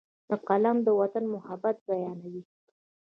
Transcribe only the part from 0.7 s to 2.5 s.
د وطن محبت بیانوي